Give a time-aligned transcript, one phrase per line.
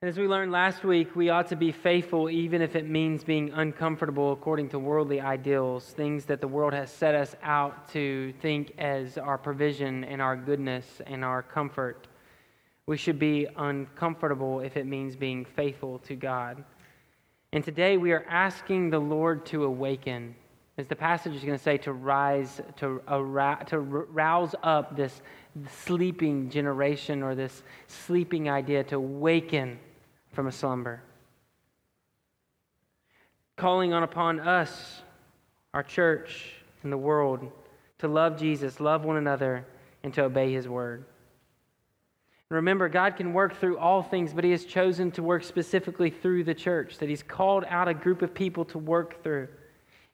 [0.00, 3.50] As we learned last week, we ought to be faithful even if it means being
[3.50, 8.74] uncomfortable according to worldly ideals, things that the world has set us out to think
[8.78, 12.06] as our provision and our goodness and our comfort.
[12.86, 16.62] We should be uncomfortable if it means being faithful to God.
[17.52, 20.36] And today we are asking the Lord to awaken.
[20.76, 23.02] As the passage is going to say, to rise, to,
[23.66, 25.22] to rouse up this
[25.68, 29.80] sleeping generation or this sleeping idea, to awaken
[30.38, 31.02] from a slumber.
[33.56, 35.02] Calling on upon us,
[35.74, 36.52] our church,
[36.84, 37.50] and the world
[37.98, 39.66] to love Jesus, love one another,
[40.04, 41.06] and to obey his word.
[42.50, 46.44] Remember, God can work through all things, but He has chosen to work specifically through
[46.44, 49.48] the church, that He's called out a group of people to work through.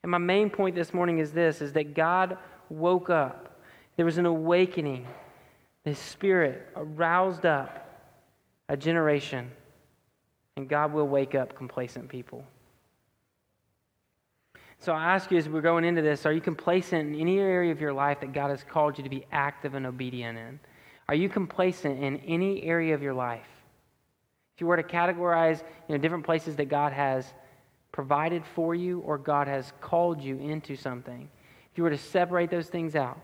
[0.02, 2.38] And my main point this morning is this is that God
[2.70, 3.60] woke up.
[3.96, 5.06] There was an awakening.
[5.84, 8.10] The Spirit aroused up
[8.70, 9.50] a generation
[10.56, 12.44] and God will wake up complacent people.
[14.78, 17.72] So I ask you as we're going into this, are you complacent in any area
[17.72, 20.60] of your life that God has called you to be active and obedient in?
[21.08, 23.46] Are you complacent in any area of your life?
[24.54, 27.32] If you were to categorize you know, different places that God has
[27.92, 31.28] provided for you or God has called you into something,
[31.72, 33.18] if you were to separate those things out,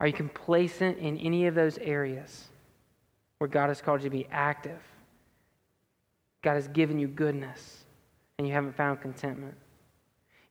[0.00, 2.48] are you complacent in any of those areas
[3.38, 4.80] where God has called you to be active?
[6.42, 7.84] God has given you goodness
[8.38, 9.54] and you haven't found contentment.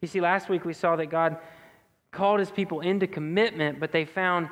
[0.01, 1.37] You see, last week we saw that God
[2.11, 4.49] called his people into commitment, but they found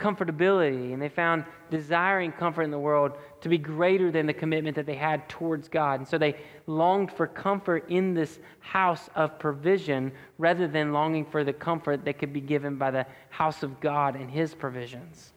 [0.00, 4.74] comfortability and they found desiring comfort in the world to be greater than the commitment
[4.74, 6.00] that they had towards God.
[6.00, 6.36] And so they
[6.66, 12.18] longed for comfort in this house of provision rather than longing for the comfort that
[12.18, 15.32] could be given by the house of God and his provisions.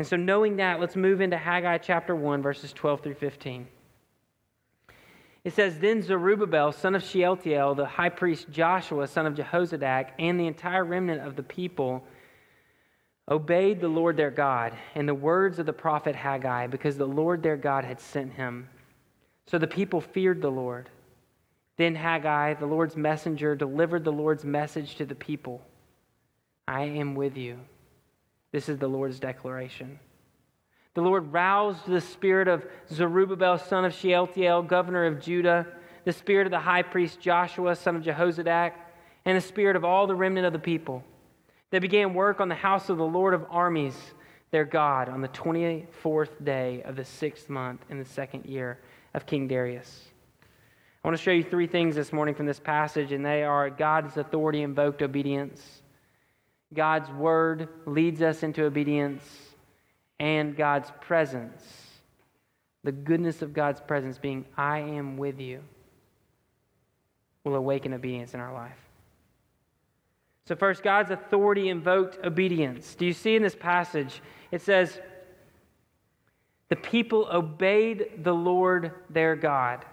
[0.00, 3.68] And so, knowing that, let's move into Haggai chapter 1, verses 12 through 15.
[5.44, 10.40] It says, Then Zerubbabel, son of Shealtiel, the high priest Joshua, son of Jehozadak, and
[10.40, 12.02] the entire remnant of the people
[13.28, 17.42] obeyed the Lord their God and the words of the prophet Haggai, because the Lord
[17.42, 18.70] their God had sent him.
[19.48, 20.88] So the people feared the Lord.
[21.76, 25.60] Then Haggai, the Lord's messenger, delivered the Lord's message to the people
[26.66, 27.58] I am with you
[28.52, 29.98] this is the Lord's declaration.
[30.94, 35.66] The Lord roused the spirit of Zerubbabel, son of Shealtiel, governor of Judah,
[36.04, 38.72] the spirit of the high priest Joshua, son of Jehozadak,
[39.24, 41.04] and the spirit of all the remnant of the people.
[41.70, 43.96] They began work on the house of the Lord of armies,
[44.50, 48.80] their God, on the 24th day of the sixth month in the second year
[49.14, 50.08] of King Darius.
[51.04, 53.70] I want to show you three things this morning from this passage, and they are
[53.70, 55.79] God's authority invoked obedience
[56.72, 59.24] God's word leads us into obedience,
[60.18, 61.62] and God's presence,
[62.84, 65.62] the goodness of God's presence being, I am with you,
[67.44, 68.76] will awaken obedience in our life.
[70.46, 72.94] So, first, God's authority invoked obedience.
[72.94, 74.20] Do you see in this passage?
[74.50, 75.00] It says,
[76.68, 79.84] The people obeyed the Lord their God.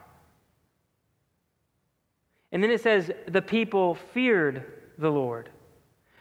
[2.51, 4.65] And then it says, The people feared
[4.97, 5.49] the Lord.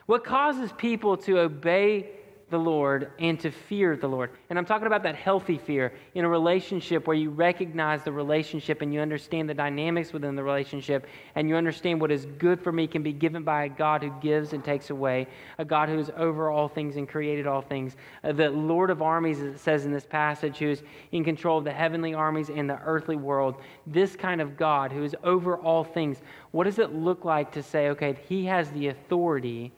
[0.06, 2.10] What causes people to obey
[2.48, 4.30] the Lord and to fear the Lord?
[4.48, 8.82] And I'm talking about that healthy fear in a relationship where you recognize the relationship
[8.82, 12.70] and you understand the dynamics within the relationship and you understand what is good for
[12.70, 15.26] me can be given by a God who gives and takes away,
[15.58, 17.96] a God who is over all things and created all things.
[18.22, 21.58] Uh, the Lord of armies, as it says in this passage, who is in control
[21.58, 23.56] of the heavenly armies and the earthly world.
[23.88, 26.22] This kind of God who is over all things.
[26.52, 29.72] What does it look like to say, okay, he has the authority?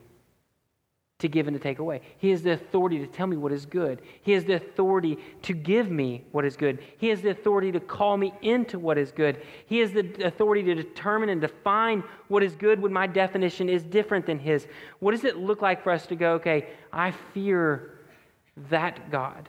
[1.19, 2.01] To give and to take away.
[2.19, 4.03] He has the authority to tell me what is good.
[4.23, 6.79] He has the authority to give me what is good.
[6.99, 9.43] He has the authority to call me into what is good.
[9.67, 13.83] He has the authority to determine and define what is good when my definition is
[13.83, 14.69] different than His.
[15.01, 17.99] What does it look like for us to go, okay, I fear
[18.71, 19.49] that God?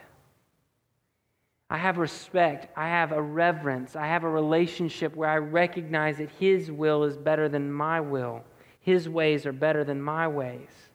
[1.70, 2.76] I have respect.
[2.76, 3.96] I have a reverence.
[3.96, 8.42] I have a relationship where I recognize that His will is better than my will.
[8.80, 10.89] His ways are better than my ways.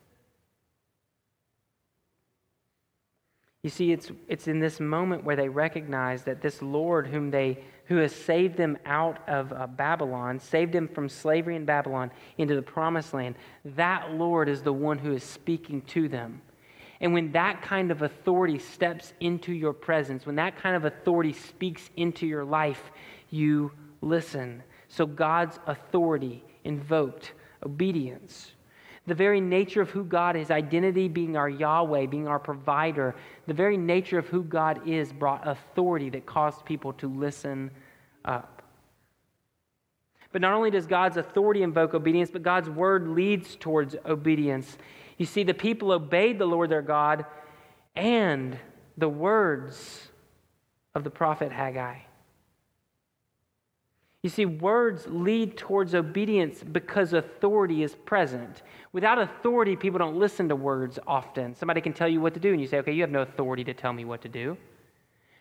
[3.64, 7.64] You see, it's, it's in this moment where they recognize that this Lord, whom they,
[7.86, 12.56] who has saved them out of uh, Babylon, saved them from slavery in Babylon into
[12.56, 16.42] the promised land, that Lord is the one who is speaking to them.
[17.00, 21.32] And when that kind of authority steps into your presence, when that kind of authority
[21.32, 22.92] speaks into your life,
[23.30, 23.72] you
[24.02, 24.62] listen.
[24.88, 27.32] So God's authority invoked
[27.64, 28.52] obedience.
[29.06, 33.14] The very nature of who God is, identity being our Yahweh, being our provider,
[33.46, 37.70] the very nature of who God is brought authority that caused people to listen
[38.24, 38.62] up.
[40.32, 44.78] But not only does God's authority invoke obedience, but God's word leads towards obedience.
[45.18, 47.26] You see, the people obeyed the Lord their God
[47.94, 48.58] and
[48.96, 50.08] the words
[50.94, 51.98] of the prophet Haggai.
[54.24, 58.62] You see, words lead towards obedience because authority is present.
[58.94, 61.54] Without authority, people don't listen to words often.
[61.54, 63.64] Somebody can tell you what to do, and you say, okay, you have no authority
[63.64, 64.56] to tell me what to do.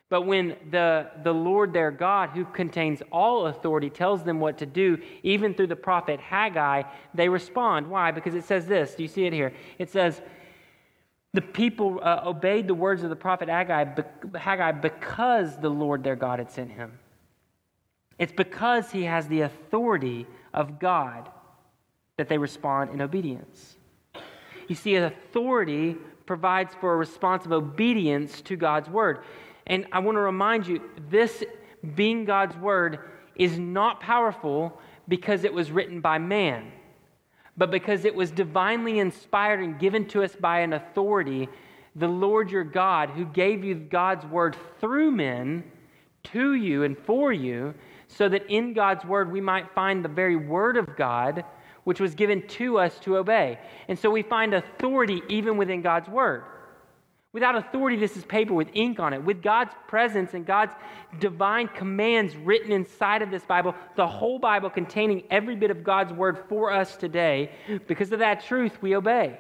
[0.10, 4.66] But when the, the Lord their God, who contains all authority, tells them what to
[4.66, 6.84] do, even through the prophet Haggai,
[7.14, 7.90] they respond.
[7.90, 8.12] Why?
[8.12, 8.96] Because it says this.
[8.96, 9.54] Do you see it here?
[9.80, 10.22] It says,
[11.32, 14.04] the people uh, obeyed the words of the prophet Haggai,
[14.36, 17.00] Haggai because the Lord their God had sent him.
[18.20, 21.30] It's because he has the authority of God
[22.18, 23.78] that they respond in obedience.
[24.68, 29.20] You see, authority provides for a response of obedience to God's word.
[29.68, 31.44] And I want to remind you this
[31.96, 33.00] being God's word
[33.36, 36.72] is not powerful because it was written by man,
[37.58, 41.50] but because it was divinely inspired and given to us by an authority,
[41.96, 45.64] the Lord your God, who gave you God's word through men
[46.24, 47.74] to you and for you
[48.18, 51.44] so that in God's word we might find the very word of God,
[51.84, 53.60] which was given to us to obey.
[53.88, 56.44] And so we find authority even within God's word.
[57.34, 59.24] Without authority, this is paper with ink on it.
[59.24, 60.74] With God's presence and God's
[61.20, 66.14] divine commands written inside of this Bible, the whole Bible containing every bit of God's
[66.14, 67.50] word for us today,
[67.88, 69.40] because of that truth, we obey.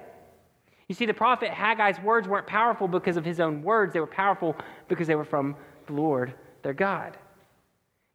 [0.87, 4.07] You see, the prophet Haggai's words weren't powerful because of his own words, they were
[4.07, 4.55] powerful
[4.87, 5.55] because they were from
[5.85, 6.33] the Lord,
[6.63, 7.15] their God.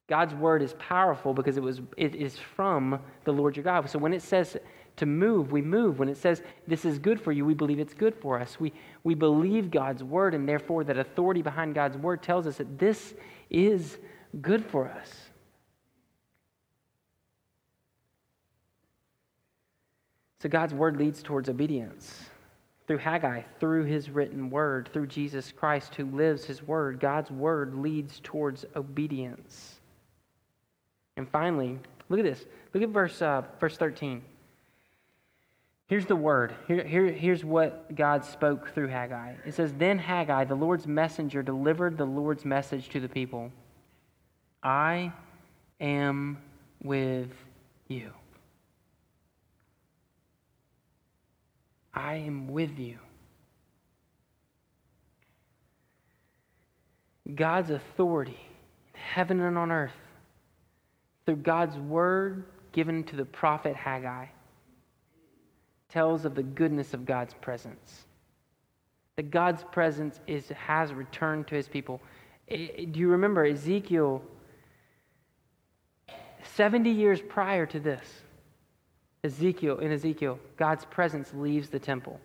[0.08, 3.88] God's word is powerful because it, was, it is from the Lord your God.
[3.90, 4.56] So when it says
[4.96, 5.98] to move, we move.
[5.98, 8.58] When it says this is good for you, we believe it's good for us.
[8.58, 8.72] We,
[9.04, 13.14] we believe God's word, and therefore that authority behind God's word tells us that this
[13.50, 13.98] is
[14.40, 15.12] good for us.
[20.40, 22.24] So God's word leads towards obedience.
[22.86, 27.74] Through Haggai, through his written word, through Jesus Christ who lives his word, God's word
[27.74, 29.77] leads towards obedience.
[31.18, 31.78] And finally,
[32.08, 32.46] look at this.
[32.72, 34.22] Look at verse, uh, verse 13.
[35.88, 36.54] Here's the word.
[36.68, 39.34] Here, here, here's what God spoke through Haggai.
[39.44, 43.50] It says, Then Haggai, the Lord's messenger, delivered the Lord's message to the people
[44.62, 45.12] I
[45.80, 46.38] am
[46.82, 47.32] with
[47.88, 48.12] you.
[51.92, 52.98] I am with you.
[57.34, 58.38] God's authority
[58.94, 59.92] in heaven and on earth
[61.28, 64.28] through God's word given to the prophet Haggai,
[65.90, 68.06] tells of the goodness of God's presence.
[69.16, 72.00] That God's presence is, has returned to his people.
[72.48, 74.22] do you remember Ezekiel?
[76.54, 78.22] 70 years prior to this,
[79.22, 82.18] Ezekiel, in Ezekiel, God's presence leaves the temple.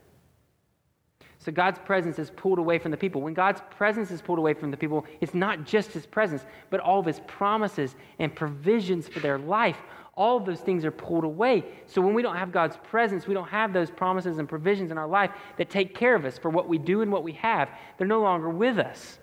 [1.44, 3.22] So God's presence is pulled away from the people.
[3.22, 6.80] When God's presence is pulled away from the people, it's not just his presence, but
[6.80, 9.78] all of his promises and provisions for their life.
[10.16, 11.66] All of those things are pulled away.
[11.86, 14.98] So when we don't have God's presence, we don't have those promises and provisions in
[14.98, 17.70] our life that take care of us for what we do and what we have.
[17.98, 19.20] They're no longer with us.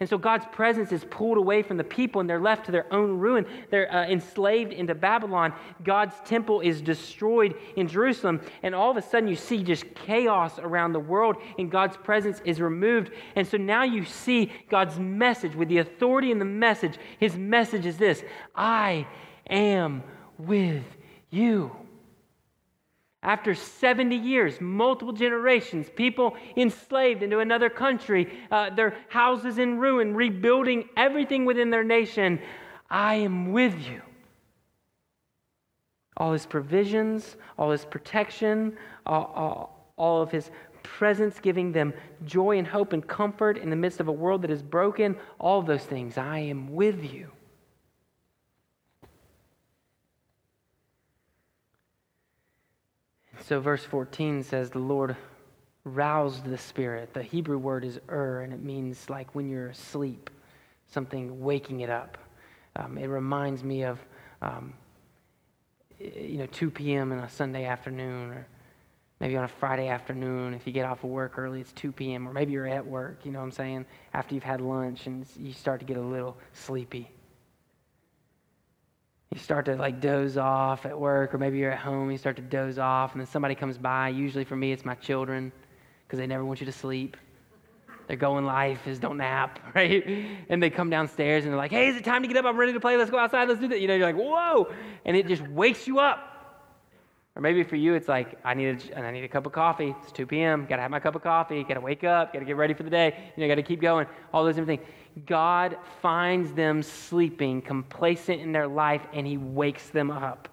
[0.00, 2.92] And so God's presence is pulled away from the people and they're left to their
[2.92, 3.46] own ruin.
[3.70, 5.54] They're uh, enslaved into Babylon.
[5.84, 8.40] God's temple is destroyed in Jerusalem.
[8.62, 12.42] And all of a sudden, you see just chaos around the world and God's presence
[12.44, 13.10] is removed.
[13.36, 16.98] And so now you see God's message with the authority in the message.
[17.18, 18.22] His message is this
[18.54, 19.06] I
[19.48, 20.02] am
[20.38, 20.84] with
[21.30, 21.85] you.
[23.26, 30.14] After 70 years, multiple generations, people enslaved into another country, uh, their houses in ruin,
[30.14, 32.40] rebuilding everything within their nation,
[32.88, 34.00] I am with you.
[36.16, 40.52] All his provisions, all his protection, all, all, all of his
[40.84, 41.92] presence, giving them
[42.24, 45.62] joy and hope and comfort in the midst of a world that is broken, all
[45.62, 47.32] those things, I am with you.
[53.48, 55.14] So, verse 14 says, The Lord
[55.84, 57.14] roused the spirit.
[57.14, 60.30] The Hebrew word is ur, and it means like when you're asleep,
[60.88, 62.18] something waking it up.
[62.74, 64.00] Um, it reminds me of,
[64.42, 64.74] um,
[66.00, 67.12] you know, 2 p.m.
[67.12, 68.48] on a Sunday afternoon, or
[69.20, 70.52] maybe on a Friday afternoon.
[70.52, 73.20] If you get off of work early, it's 2 p.m., or maybe you're at work,
[73.22, 76.02] you know what I'm saying, after you've had lunch and you start to get a
[76.02, 77.12] little sleepy.
[79.32, 82.36] You start to like doze off at work, or maybe you're at home, you start
[82.36, 84.08] to doze off, and then somebody comes by.
[84.08, 85.52] Usually for me, it's my children
[86.06, 87.16] because they never want you to sleep.
[88.06, 90.28] Their goal in life is don't nap, right?
[90.48, 92.44] And they come downstairs and they're like, hey, is it time to get up?
[92.44, 92.96] I'm ready to play.
[92.96, 93.48] Let's go outside.
[93.48, 93.80] Let's do that.
[93.80, 94.72] You know, you're like, whoa.
[95.04, 96.32] And it just wakes you up.
[97.34, 99.94] Or maybe for you, it's like, I need a, I need a cup of coffee.
[100.02, 100.66] It's 2 p.m.
[100.66, 101.62] Got to have my cup of coffee.
[101.64, 102.32] Got to wake up.
[102.32, 103.32] Got to get ready for the day.
[103.36, 104.06] You know, got to keep going.
[104.32, 104.90] All those different things.
[105.24, 110.48] God finds them sleeping, complacent in their life, and He wakes them up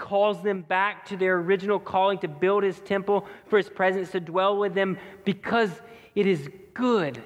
[0.00, 4.18] calls them back to their original calling to build his temple for his presence to
[4.18, 5.70] dwell with them because
[6.14, 7.22] it is good.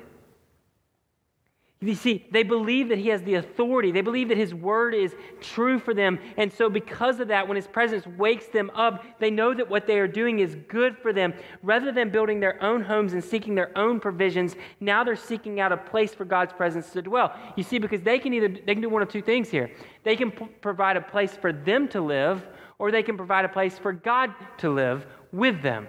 [1.85, 3.93] You see, they believe that he has the authority.
[3.93, 6.19] They believe that his word is true for them.
[6.38, 9.87] And so, because of that, when his presence wakes them up, they know that what
[9.87, 11.35] they are doing is good for them.
[11.62, 15.73] Rather than building their own homes and seeking their own provisions, now they're seeking out
[15.73, 17.35] a place for God's presence to dwell.
[17.55, 19.71] You see, because they can either they can do one of two things here.
[20.05, 22.47] They can p- provide a place for them to live,
[22.79, 25.88] or they can provide a place for God to live with them.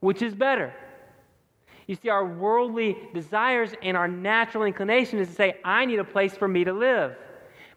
[0.00, 0.74] Which is better?
[1.86, 6.04] You see, our worldly desires and our natural inclination is to say, I need a
[6.04, 7.16] place for me to live.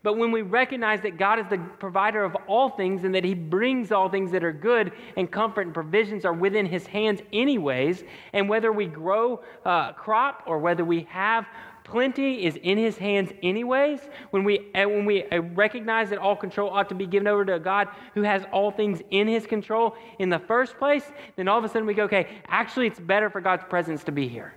[0.03, 3.33] But when we recognize that God is the provider of all things and that He
[3.33, 8.03] brings all things that are good and comfort and provisions are within His hands, anyways,
[8.31, 11.45] and whether we grow a crop or whether we have
[11.89, 14.01] Plenty is in his hands, anyways.
[14.31, 17.55] When we, when we uh, recognize that all control ought to be given over to
[17.55, 21.05] a God who has all things in his control in the first place,
[21.37, 24.11] then all of a sudden we go, okay, actually, it's better for God's presence to
[24.11, 24.53] be here.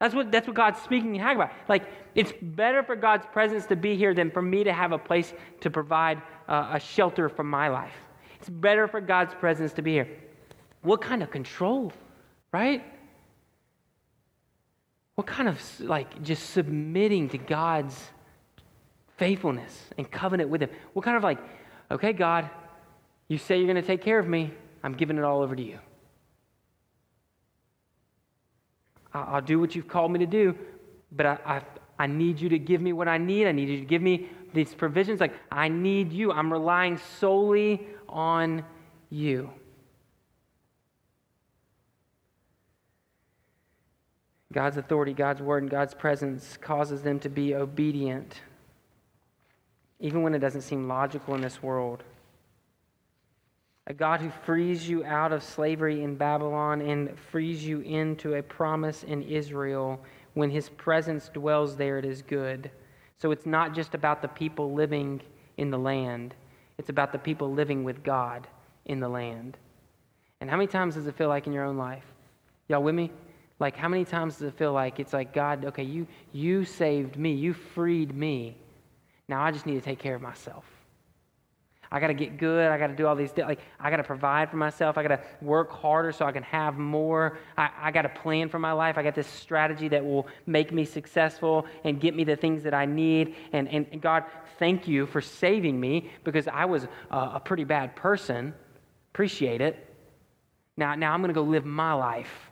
[0.00, 1.48] That's what, that's what God's speaking in Haggai.
[1.68, 4.98] Like, it's better for God's presence to be here than for me to have a
[4.98, 7.94] place to provide uh, a shelter for my life.
[8.40, 10.08] It's better for God's presence to be here.
[10.80, 11.92] What kind of control,
[12.50, 12.82] right?
[15.14, 17.96] What kind of like just submitting to God's
[19.16, 20.70] faithfulness and covenant with Him?
[20.92, 21.38] What kind of like,
[21.90, 22.50] okay, God,
[23.28, 24.52] you say you're going to take care of me,
[24.82, 25.78] I'm giving it all over to you.
[29.12, 30.56] I'll do what you've called me to do,
[31.12, 31.62] but I, I,
[32.00, 33.46] I need you to give me what I need.
[33.46, 35.20] I need you to give me these provisions.
[35.20, 36.32] Like, I need you.
[36.32, 38.64] I'm relying solely on
[39.10, 39.50] you.
[44.54, 48.40] God's authority, God's word, and God's presence causes them to be obedient,
[49.98, 52.04] even when it doesn't seem logical in this world.
[53.88, 58.42] A God who frees you out of slavery in Babylon and frees you into a
[58.42, 60.00] promise in Israel.
[60.34, 62.70] When his presence dwells there, it is good.
[63.18, 65.20] So it's not just about the people living
[65.56, 66.34] in the land,
[66.78, 68.46] it's about the people living with God
[68.84, 69.56] in the land.
[70.40, 72.04] And how many times does it feel like in your own life?
[72.68, 73.10] Y'all with me?
[73.60, 77.16] Like, how many times does it feel like it's like, God, okay, you, you saved
[77.16, 78.56] me, you freed me.
[79.28, 80.64] Now I just need to take care of myself.
[81.94, 82.66] I got to get good.
[82.72, 83.46] I got to do all these things.
[83.46, 84.98] Like, I got to provide for myself.
[84.98, 87.38] I got to work harder so I can have more.
[87.56, 88.98] I, I got to plan for my life.
[88.98, 92.74] I got this strategy that will make me successful and get me the things that
[92.74, 93.36] I need.
[93.52, 94.24] And, and, and God,
[94.58, 98.54] thank you for saving me because I was a, a pretty bad person.
[99.12, 99.88] Appreciate it.
[100.76, 102.50] Now, now I'm going to go live my life.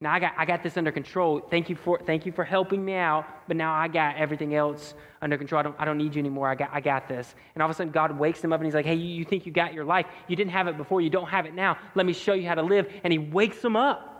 [0.00, 1.40] Now I got, I got this under control.
[1.40, 4.92] Thank you, for, thank you for helping me out, but now I got everything else
[5.22, 5.60] under control.
[5.60, 6.48] I don't, I don't need you anymore.
[6.48, 7.34] I got, I got this.
[7.54, 9.24] And all of a sudden, God wakes him up and he's like, hey, you, you
[9.24, 10.04] think you got your life.
[10.28, 11.00] You didn't have it before.
[11.00, 11.78] You don't have it now.
[11.94, 12.92] Let me show you how to live.
[13.04, 14.12] And he wakes him up.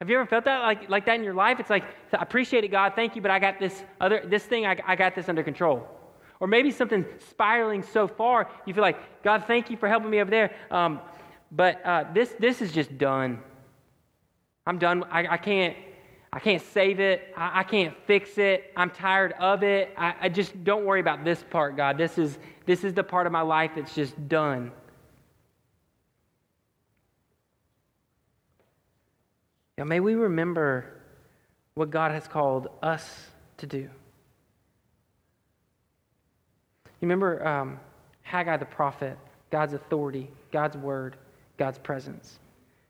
[0.00, 1.58] Have you ever felt that like, like that in your life?
[1.58, 2.92] It's like, I appreciate it, God.
[2.94, 5.88] Thank you, but I got this other, this thing, I, I got this under control.
[6.40, 10.20] Or maybe something spiraling so far, you feel like, God, thank you for helping me
[10.20, 10.54] over there.
[10.70, 11.00] Um,
[11.50, 13.40] but uh, this, this is just done.
[14.66, 15.04] I'm done.
[15.04, 15.76] I, I can't.
[16.32, 17.32] I can't save it.
[17.36, 18.72] I, I, can't fix it.
[18.76, 19.94] I'm tired of it.
[19.96, 21.96] I, I just don't worry about this part, God.
[21.96, 24.72] This is this is the part of my life that's just done.
[29.78, 30.86] Now, may we remember
[31.74, 33.28] what God has called us
[33.58, 33.88] to do.
[36.98, 37.78] You remember um,
[38.22, 39.18] Haggai the prophet,
[39.50, 41.16] God's authority, God's word,
[41.58, 42.38] God's presence.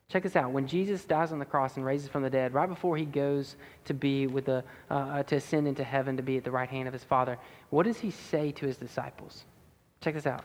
[0.09, 0.53] Check this out.
[0.53, 3.57] When Jesus dies on the cross and raises from the dead, right before he goes
[3.87, 6.69] to be with the, uh, uh, to ascend into heaven to be at the right
[6.69, 7.39] hand of his Father,
[7.71, 9.45] what does he say to his disciples?
[10.01, 10.45] Check this out.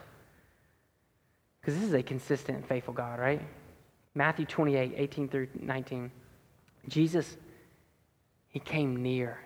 [1.60, 3.42] Because this is a consistent and faithful God, right?
[4.16, 6.10] Matthew 28, 18 through 19.
[6.88, 7.38] Jesus,
[8.48, 9.40] he came near.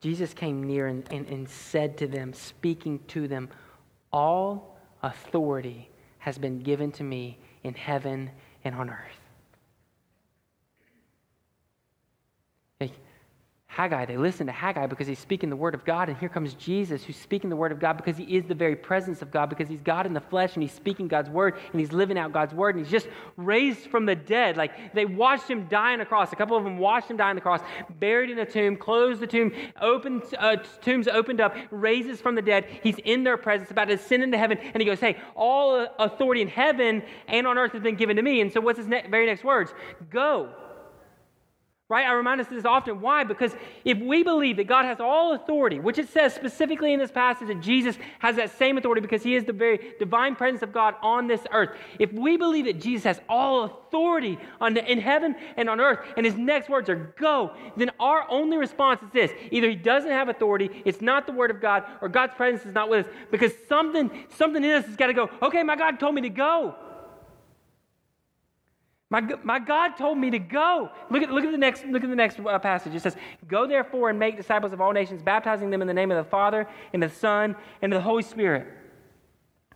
[0.00, 3.50] Jesus came near and, and, and said to them, speaking to them,
[4.12, 8.30] All authority has been given to me in heaven
[8.64, 9.19] and on earth.
[13.72, 14.04] Haggai.
[14.04, 16.08] They listen to Haggai because he's speaking the word of God.
[16.08, 18.74] And here comes Jesus who's speaking the word of God because he is the very
[18.74, 21.80] presence of God, because he's God in the flesh and he's speaking God's word and
[21.80, 22.74] he's living out God's word.
[22.74, 24.56] And he's just raised from the dead.
[24.56, 26.32] Like they watched him die on a cross.
[26.32, 27.60] A couple of them watched him die on the cross,
[28.00, 32.42] buried in a tomb, closed the tomb, opened, uh, tombs opened up, raises from the
[32.42, 32.64] dead.
[32.82, 34.58] He's in their presence, about to ascend into heaven.
[34.58, 38.22] And he goes, Hey, all authority in heaven and on earth has been given to
[38.22, 38.40] me.
[38.40, 39.72] And so what's his ne- very next words?
[40.10, 40.50] Go
[41.90, 42.06] Right?
[42.06, 43.00] I remind us this often.
[43.00, 43.24] Why?
[43.24, 43.52] Because
[43.84, 47.48] if we believe that God has all authority, which it says specifically in this passage
[47.48, 50.94] that Jesus has that same authority because he is the very divine presence of God
[51.02, 51.76] on this earth.
[51.98, 55.98] If we believe that Jesus has all authority on the, in heaven and on earth,
[56.16, 60.12] and his next words are go, then our only response is this either he doesn't
[60.12, 63.12] have authority, it's not the word of God, or God's presence is not with us
[63.32, 66.30] because something, something in us has got to go, okay, my God told me to
[66.30, 66.76] go.
[69.10, 70.88] My, my God told me to go.
[71.10, 72.94] Look at, look at the next, look at the next uh, passage.
[72.94, 73.16] It says,
[73.48, 76.30] Go therefore and make disciples of all nations, baptizing them in the name of the
[76.30, 78.68] Father, and the Son, and the Holy Spirit.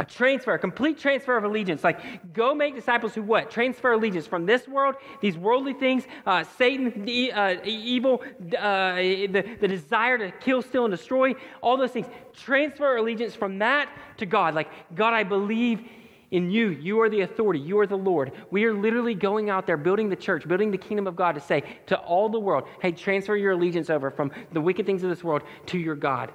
[0.01, 1.85] A transfer, a complete transfer of allegiance.
[1.85, 3.51] Like, go make disciples who what?
[3.51, 8.23] Transfer allegiance from this world, these worldly things, uh, Satan, the, uh, evil,
[8.59, 12.07] uh, the, the desire to kill, steal, and destroy, all those things.
[12.33, 14.55] Transfer allegiance from that to God.
[14.55, 15.89] Like, God, I believe
[16.35, 16.71] in you.
[16.71, 17.61] You are the authority.
[17.61, 18.33] You are the Lord.
[18.51, 21.41] We are literally going out there, building the church, building the kingdom of God to
[21.41, 25.11] say to all the world, hey, transfer your allegiance over from the wicked things of
[25.11, 26.33] this world to your God.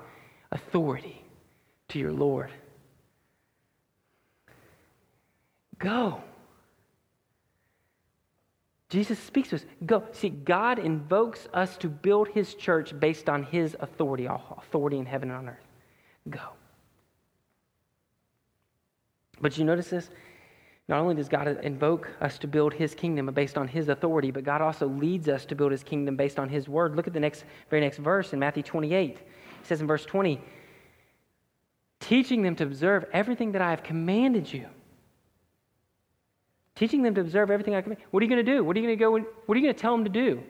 [0.53, 1.21] Authority
[1.89, 2.49] to your Lord.
[5.77, 6.21] Go.
[8.87, 9.65] Jesus speaks to us.
[9.85, 10.05] Go.
[10.13, 15.29] See, God invokes us to build his church based on his authority, authority in heaven
[15.29, 15.67] and on earth.
[16.29, 16.39] Go.
[19.41, 20.09] But you notice this?
[20.87, 24.43] Not only does God invoke us to build his kingdom based on his authority, but
[24.43, 26.95] God also leads us to build his kingdom based on his word.
[26.95, 29.11] Look at the next, very next verse in Matthew 28.
[29.11, 29.19] It
[29.61, 30.41] says in verse 20,
[31.99, 34.65] teaching them to observe everything that I have commanded you.
[36.73, 38.01] Teaching them to observe everything I command.
[38.09, 38.63] What are you going to do?
[38.63, 39.11] What are you going to go?
[39.11, 40.41] What are you going to tell them to do?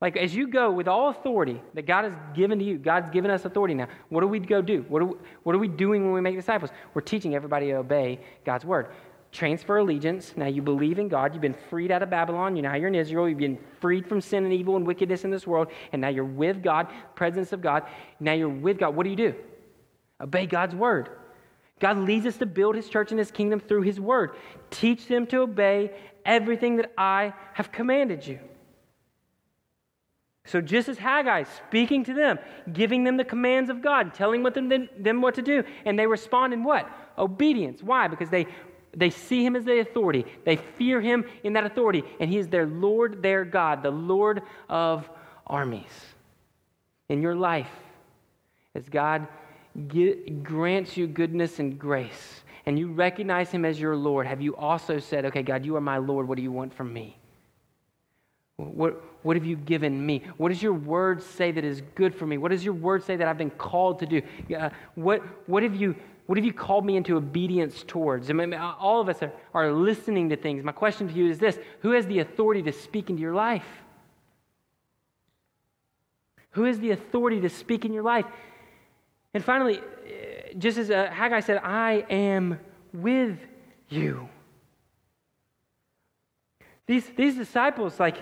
[0.00, 3.30] Like, as you go with all authority that God has given to you, God's given
[3.30, 3.88] us authority now.
[4.10, 4.84] What do we go do?
[4.88, 6.70] What are we, what are we doing when we make disciples?
[6.92, 8.88] We're teaching everybody to obey God's word.
[9.32, 10.34] Transfer allegiance.
[10.36, 11.32] Now you believe in God.
[11.32, 12.56] You've been freed out of Babylon.
[12.56, 13.28] You now you're in Israel.
[13.28, 15.68] You've been freed from sin and evil and wickedness in this world.
[15.92, 17.84] And now you're with God, presence of God.
[18.20, 18.94] Now you're with God.
[18.94, 19.34] What do you do?
[20.20, 21.08] Obey God's word.
[21.80, 24.36] God leads us to build his church and his kingdom through his word.
[24.70, 25.90] Teach them to obey
[26.24, 28.38] everything that I have commanded you.
[30.46, 32.38] So, just as Haggai speaking to them,
[32.72, 36.52] giving them the commands of God, telling them, them what to do, and they respond
[36.52, 36.88] in what?
[37.18, 37.82] Obedience.
[37.82, 38.06] Why?
[38.06, 38.46] Because they,
[38.94, 40.24] they see him as the authority.
[40.44, 44.42] They fear him in that authority, and he is their Lord, their God, the Lord
[44.68, 45.10] of
[45.48, 46.14] armies.
[47.08, 47.70] In your life,
[48.76, 49.26] as God
[49.88, 54.54] get, grants you goodness and grace, and you recognize him as your Lord, have you
[54.54, 56.28] also said, Okay, God, you are my Lord.
[56.28, 57.18] What do you want from me?
[58.56, 60.22] What, what have you given me?
[60.36, 62.38] What does your word say that is good for me?
[62.38, 64.22] What does your word say that I've been called to do?
[64.56, 68.30] Uh, what, what, have you, what have you called me into obedience towards?
[68.30, 70.62] I mean, all of us are, are listening to things.
[70.62, 73.66] My question to you is this Who has the authority to speak into your life?
[76.50, 78.26] Who has the authority to speak in your life?
[79.34, 79.80] And finally,
[80.56, 82.60] just as uh, Haggai said, I am
[82.92, 83.40] with
[83.88, 84.28] you.
[86.86, 88.18] These, these disciples, like,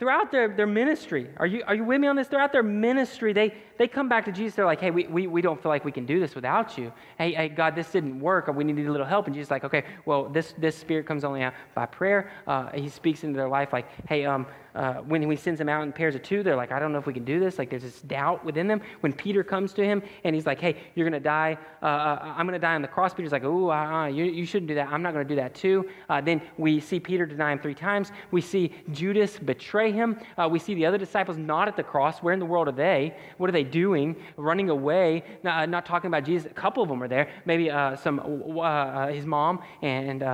[0.00, 2.26] throughout their, their ministry, are you, are you with me on this?
[2.26, 4.56] Throughout their ministry, they, they come back to Jesus.
[4.56, 6.90] They're like, hey, we, we, we don't feel like we can do this without you.
[7.18, 8.48] Hey, hey, God, this didn't work.
[8.48, 9.26] We need a little help.
[9.26, 12.30] And Jesus is like, okay, well, this, this spirit comes only out by prayer.
[12.46, 15.82] Uh, he speaks into their life like, hey, um, uh, when he sends them out
[15.82, 17.58] in pairs of two, they're like, I don't know if we can do this.
[17.58, 18.80] Like, there's this doubt within them.
[19.00, 21.58] When Peter comes to him and he's like, hey, you're going to die.
[21.82, 23.12] Uh, uh I'm going to die on the cross.
[23.12, 24.88] Peter's like, oh, uh, you, you shouldn't do that.
[24.88, 25.88] I'm not going to do that too.
[26.08, 28.12] Uh, then we see Peter deny him three times.
[28.30, 30.18] We see Judas betray him.
[30.36, 32.18] Uh, we see the other disciples not at the cross.
[32.18, 33.16] Where in the world are they?
[33.38, 34.16] What are they doing?
[34.36, 36.50] Running away, not, uh, not talking about Jesus.
[36.50, 37.30] A couple of them are there.
[37.44, 40.24] Maybe uh, some, uh, his mom and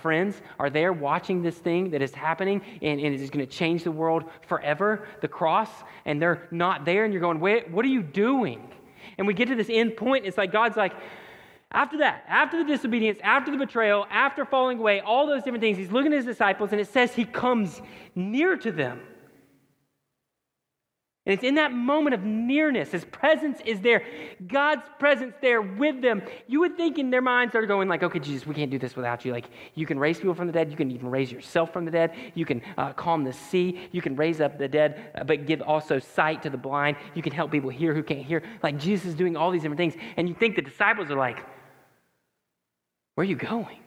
[0.00, 3.50] friends are there watching this thing that is happening and, and it is going to
[3.52, 5.70] change the world forever, the cross,
[6.04, 8.72] and they're not there, and you're going, Wait, what are you doing?
[9.18, 10.92] And we get to this end point, it's like God's like,
[11.72, 15.76] After that, after the disobedience, after the betrayal, after falling away, all those different things,
[15.76, 17.82] he's looking at his disciples and it says he comes
[18.14, 19.00] near to them.
[21.26, 24.04] And it's in that moment of nearness, his presence is there,
[24.46, 26.22] God's presence there with them.
[26.46, 28.94] You would think in their minds they're going like, okay, Jesus, we can't do this
[28.94, 29.32] without you.
[29.32, 30.70] Like, you can raise people from the dead.
[30.70, 32.14] You can even raise yourself from the dead.
[32.34, 33.88] You can uh, calm the sea.
[33.90, 36.96] You can raise up the dead, uh, but give also sight to the blind.
[37.16, 38.44] You can help people hear who can't hear.
[38.62, 39.94] Like, Jesus is doing all these different things.
[40.16, 41.44] And you think the disciples are like,
[43.16, 43.78] where are you going?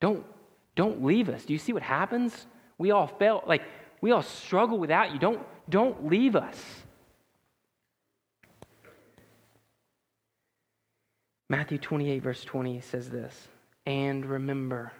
[0.00, 0.26] Don't,
[0.74, 1.44] don't leave us.
[1.44, 2.46] Do you see what happens?
[2.78, 3.42] We all fail.
[3.46, 3.62] Like,
[4.00, 5.18] we all struggle without you.
[5.20, 6.56] Don't, don't leave us.
[11.48, 13.48] Matthew 28, verse 20 says this
[13.86, 14.92] And remember,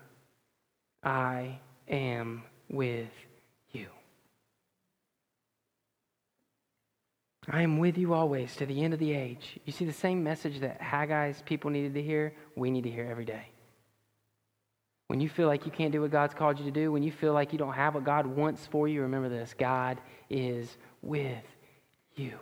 [1.03, 3.11] I am with
[3.72, 3.88] you.
[7.49, 9.59] I am with you always to the end of the age.
[9.64, 13.06] You see, the same message that Haggai's people needed to hear, we need to hear
[13.08, 13.46] every day.
[15.08, 17.12] When you feel like you can't do what God's called you to do, when you
[17.12, 21.44] feel like you don't have what God wants for you, remember this God is with
[22.16, 22.32] you.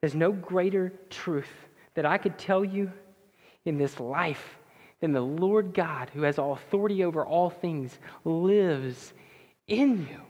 [0.00, 1.50] There's no greater truth
[1.94, 2.90] that I could tell you
[3.64, 4.58] in this life
[5.00, 9.12] than the Lord God, who has all authority over all things, lives
[9.68, 10.20] in you.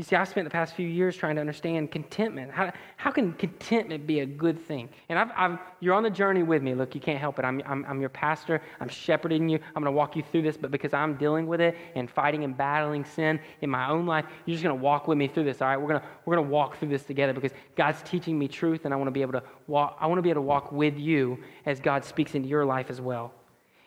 [0.00, 2.50] You see, I've spent the past few years trying to understand contentment.
[2.50, 4.88] How, how can contentment be a good thing?
[5.10, 6.72] And I've, I've, you're on the journey with me.
[6.74, 7.44] Look, you can't help it.
[7.44, 8.62] I'm, I'm, I'm your pastor.
[8.80, 9.58] I'm shepherding you.
[9.58, 12.44] I'm going to walk you through this, but because I'm dealing with it and fighting
[12.44, 15.44] and battling sin in my own life, you're just going to walk with me through
[15.44, 15.60] this.
[15.60, 18.48] All right, we're going to we're to walk through this together because God's teaching me
[18.48, 19.98] truth, and I want to be able to walk.
[20.00, 21.36] I want to be able to walk with you
[21.66, 23.34] as God speaks into your life as well.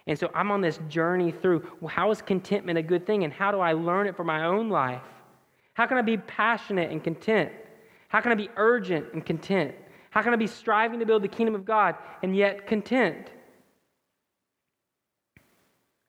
[0.05, 3.33] And so I'm on this journey through well, how is contentment a good thing, and
[3.33, 5.01] how do I learn it for my own life?
[5.73, 7.51] How can I be passionate and content?
[8.07, 9.73] How can I be urgent and content?
[10.11, 13.31] How can I be striving to build the kingdom of God and yet content?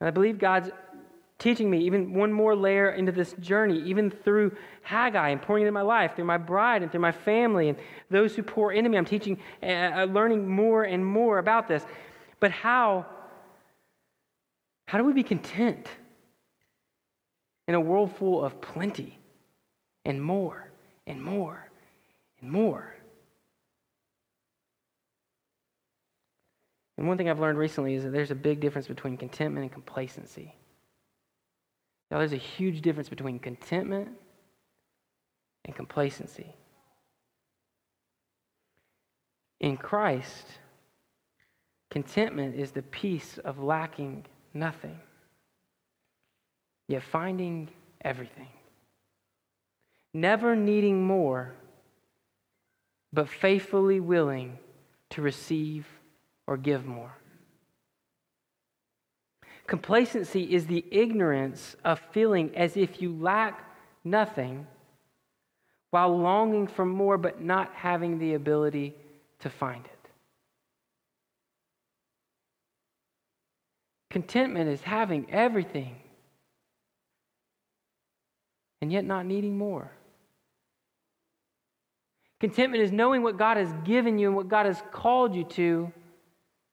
[0.00, 0.70] And I believe God's
[1.38, 5.72] teaching me even one more layer into this journey, even through Haggai and pouring into
[5.72, 7.78] my life, through my bride and through my family and
[8.10, 8.98] those who pour into me.
[8.98, 11.84] I'm teaching, uh, uh learning more and more about this.
[12.40, 13.06] But how?
[14.86, 15.88] How do we be content
[17.66, 19.18] in a world full of plenty?
[20.04, 20.70] And more
[21.06, 21.68] and more
[22.40, 22.94] and more.
[26.96, 29.72] And one thing I've learned recently is that there's a big difference between contentment and
[29.72, 30.54] complacency.
[32.10, 34.10] Now, there's a huge difference between contentment
[35.64, 36.54] and complacency.
[39.60, 40.46] In Christ,
[41.90, 45.00] contentment is the peace of lacking nothing,
[46.86, 47.70] yet finding
[48.02, 48.48] everything
[50.14, 51.52] never needing more,
[53.12, 54.58] but faithfully willing
[55.10, 55.86] to receive
[56.46, 57.12] or give more.
[59.66, 63.64] Complacency is the ignorance of feeling as if you lack
[64.04, 64.66] nothing
[65.90, 68.94] while longing for more but not having the ability
[69.40, 69.90] to find it.
[74.10, 75.96] Contentment is having everything
[78.80, 79.90] and yet not needing more.
[82.44, 85.90] Contentment is knowing what God has given you and what God has called you to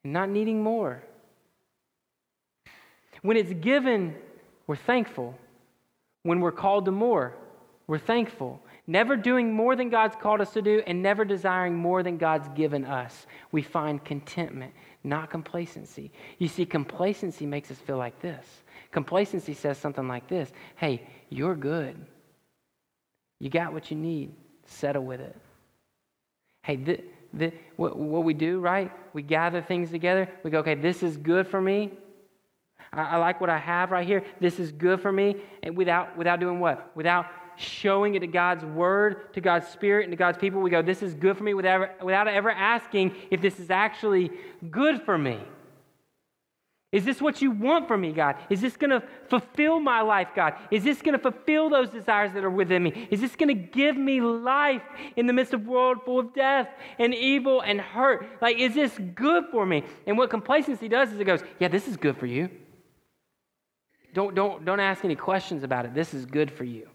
[0.03, 1.01] and not needing more.
[3.21, 4.15] When it's given,
[4.67, 5.33] we're thankful.
[6.23, 7.37] When we're called to more,
[7.87, 8.61] we're thankful.
[8.85, 12.49] Never doing more than God's called us to do and never desiring more than God's
[12.49, 13.25] given us.
[13.53, 14.73] We find contentment,
[15.05, 16.11] not complacency.
[16.37, 18.45] You see, complacency makes us feel like this.
[18.91, 21.95] Complacency says something like this Hey, you're good.
[23.39, 24.33] You got what you need.
[24.65, 25.37] Settle with it.
[26.63, 26.99] Hey, the,
[27.33, 28.91] the, what, what we do, right?
[29.13, 30.29] We gather things together.
[30.43, 31.91] We go, okay, this is good for me.
[32.93, 34.23] I, I like what I have right here.
[34.39, 35.35] This is good for me.
[35.63, 36.91] And without, without doing what?
[36.95, 40.81] Without showing it to God's word, to God's spirit, and to God's people, we go,
[40.81, 44.31] this is good for me without, without ever asking if this is actually
[44.69, 45.39] good for me.
[46.91, 48.35] Is this what you want from me, God?
[48.49, 50.55] Is this going to fulfill my life, God?
[50.71, 53.07] Is this going to fulfill those desires that are within me?
[53.09, 54.81] Is this going to give me life
[55.15, 56.67] in the midst of a world full of death
[56.99, 58.27] and evil and hurt?
[58.41, 59.85] Like, is this good for me?
[60.05, 62.49] And what complacency does is it goes, yeah, this is good for you.
[64.13, 65.93] Don't, don't, don't ask any questions about it.
[65.93, 66.89] This is good for you.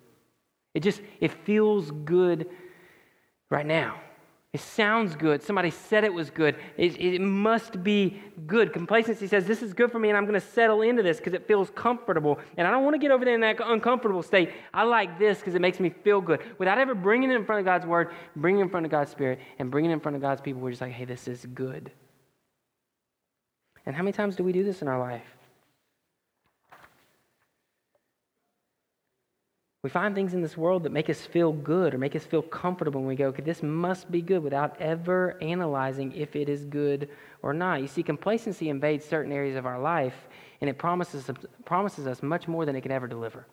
[0.75, 2.51] It just, it feels good
[3.49, 3.99] right now.
[4.57, 5.43] It sounds good.
[5.43, 6.57] Somebody said it was good.
[6.79, 8.73] It, it must be good.
[8.73, 11.35] Complacency says, This is good for me, and I'm going to settle into this because
[11.35, 12.39] it feels comfortable.
[12.57, 14.53] And I don't want to get over there in that uncomfortable state.
[14.73, 16.41] I like this because it makes me feel good.
[16.57, 19.11] Without ever bringing it in front of God's word, bringing it in front of God's
[19.11, 21.45] spirit, and bringing it in front of God's people, we're just like, Hey, this is
[21.53, 21.93] good.
[23.85, 25.36] And how many times do we do this in our life?
[29.87, 32.43] We find things in this world that make us feel good or make us feel
[32.43, 36.65] comfortable, and we go, okay, this must be good without ever analyzing if it is
[36.65, 37.09] good
[37.41, 37.83] or not.
[37.83, 40.27] You see, complacency invades certain areas of our life,
[40.61, 41.31] and it promises,
[41.65, 43.47] promises us much more than it can ever deliver.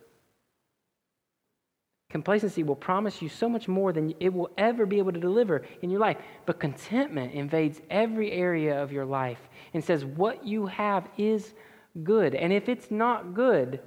[2.10, 5.62] Complacency will promise you so much more than it will ever be able to deliver
[5.84, 6.18] in your life.
[6.48, 11.54] But contentment invades every area of your life and says, What you have is
[12.02, 12.34] good.
[12.34, 13.82] And if it's not good,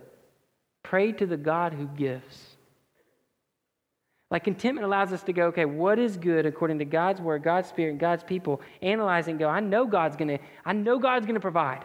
[0.89, 2.57] Pray to the God who gives.
[4.31, 7.69] Like contentment allows us to go, okay, what is good according to God's word, God's
[7.69, 8.61] spirit, God's people?
[8.83, 11.85] Analyze and go, I know God's gonna, I know God's gonna provide.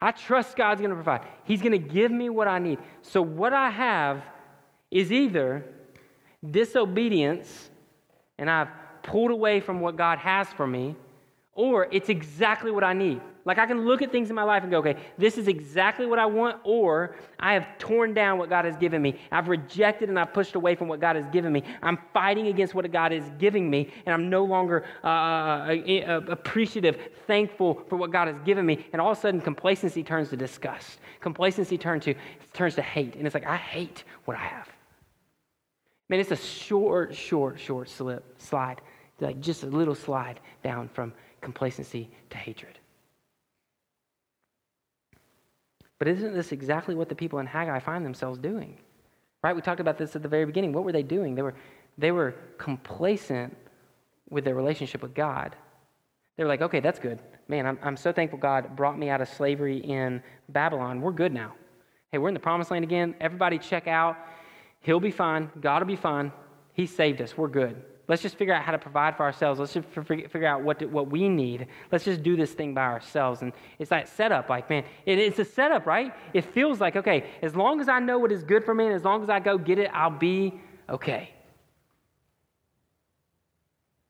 [0.00, 1.22] I trust God's gonna provide.
[1.44, 2.78] He's gonna give me what I need.
[3.02, 4.22] So what I have
[4.90, 5.64] is either
[6.48, 7.70] disobedience,
[8.38, 8.68] and I've
[9.02, 10.96] pulled away from what God has for me,
[11.56, 13.20] or it's exactly what I need.
[13.46, 16.04] Like I can look at things in my life and go, okay, this is exactly
[16.04, 19.18] what I want, or I have torn down what God has given me.
[19.30, 21.62] I've rejected and I've pushed away from what God has given me.
[21.80, 26.20] I'm fighting against what God is giving me, and I'm no longer uh, uh, uh,
[26.28, 28.84] appreciative, thankful for what God has given me.
[28.92, 30.98] And all of a sudden, complacency turns to disgust.
[31.20, 32.14] Complacency turns to
[32.52, 34.68] turns to hate, and it's like I hate what I have.
[36.08, 38.80] Man, it's a short, short, short slip slide,
[39.20, 41.12] like just a little slide down from
[41.46, 42.76] complacency to hatred.
[46.00, 48.76] But isn't this exactly what the people in Haggai find themselves doing?
[49.44, 49.54] Right?
[49.54, 50.72] We talked about this at the very beginning.
[50.72, 51.36] What were they doing?
[51.36, 51.54] They were,
[51.96, 53.56] they were complacent
[54.28, 55.54] with their relationship with God.
[56.36, 57.20] They were like, okay, that's good.
[57.46, 61.00] Man, I'm, I'm so thankful God brought me out of slavery in Babylon.
[61.00, 61.54] We're good now.
[62.10, 63.14] Hey, we're in the promised land again.
[63.20, 64.16] Everybody check out.
[64.80, 65.48] He'll be fine.
[65.60, 66.32] God will be fine.
[66.72, 67.38] He saved us.
[67.38, 67.76] We're good.
[68.08, 69.58] Let's just figure out how to provide for ourselves.
[69.58, 71.66] Let's just figure out what, what we need.
[71.90, 73.42] Let's just do this thing by ourselves.
[73.42, 76.14] And it's that setup, like, man, it, it's a setup, right?
[76.32, 78.94] It feels like, okay, as long as I know what is good for me and
[78.94, 81.30] as long as I go get it, I'll be okay.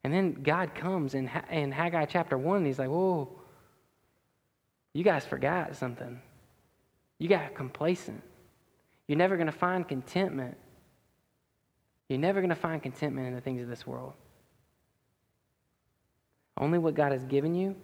[0.05, 3.29] And then God comes in, in Haggai chapter 1, and he's like, whoa,
[4.93, 6.21] you guys forgot something.
[7.19, 8.23] You got complacent.
[9.09, 10.57] You're never going to find contentment
[12.09, 14.13] you're never going to find contentment in the things of this world.
[16.59, 17.75] Only what God has given you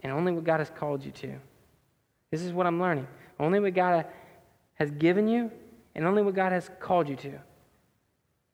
[0.00, 1.34] and only what God has called you to.
[2.30, 3.06] This is what I'm learning.
[3.38, 4.06] Only what God
[4.74, 5.50] has given you
[5.94, 7.38] and only what God has called you to.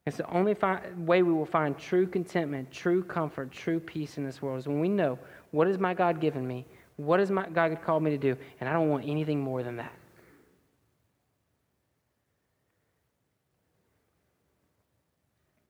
[0.06, 4.24] It's the only fi- way we will find true contentment, true comfort, true peace in
[4.24, 5.18] this world is when we know
[5.50, 6.64] what has my God given me,
[6.96, 9.76] what has my God called me to do, and I don't want anything more than
[9.76, 9.92] that.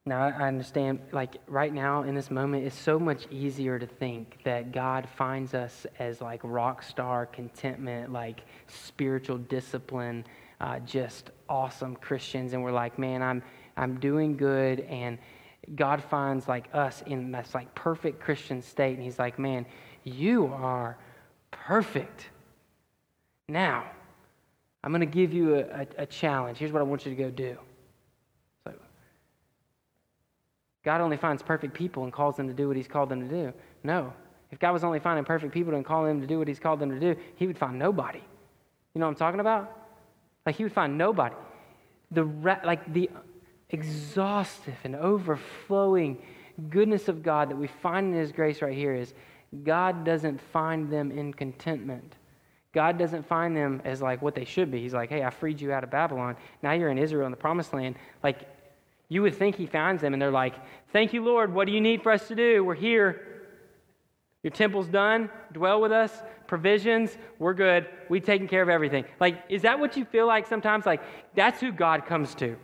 [0.09, 4.39] Now, I understand, like, right now in this moment, it's so much easier to think
[4.45, 10.25] that God finds us as, like, rock star contentment, like, spiritual discipline,
[10.61, 12.53] uh, just awesome Christians.
[12.53, 13.43] And we're like, man, I'm,
[13.77, 14.81] I'm doing good.
[14.83, 15.19] And
[15.75, 18.95] God finds, like, us in this, like, perfect Christian state.
[18.95, 19.67] And He's like, man,
[20.05, 20.97] you are
[21.51, 22.29] perfect.
[23.49, 23.91] Now,
[24.85, 26.59] I'm going to give you a, a, a challenge.
[26.59, 27.59] Here's what I want you to go do.
[30.87, 33.29] God only finds perfect people and calls them to do what He's called them to
[33.29, 33.53] do.
[33.83, 34.13] No.
[34.53, 36.79] If God was only finding perfect people and calling them to do what He's called
[36.79, 38.21] them to do, He would find nobody.
[38.95, 39.77] You know what I'm talking about?
[40.47, 41.35] Like He would find nobody.
[42.13, 42.23] The
[42.63, 43.11] like the
[43.71, 46.23] exhaustive and overflowing
[46.71, 49.13] goodness of God that we find in His grace right here is
[49.65, 52.15] God doesn't find them in contentment.
[52.73, 54.83] God doesn't find them as like what they should be.
[54.83, 56.37] He's like, hey, I freed you out of Babylon.
[56.63, 57.97] Now you're in Israel in the promised land.
[58.23, 58.47] Like,
[59.09, 60.55] you would think he finds them and they're like,
[60.93, 61.53] Thank you, Lord.
[61.53, 62.65] What do you need for us to do?
[62.65, 63.23] We're here.
[64.43, 65.29] Your temple's done.
[65.53, 66.23] Dwell with us.
[66.47, 67.19] Provisions.
[67.39, 67.87] We're good.
[68.09, 69.05] We've taken care of everything.
[69.21, 70.87] Like, is that what you feel like sometimes?
[70.87, 71.03] Like,
[71.35, 72.57] that's who God comes to.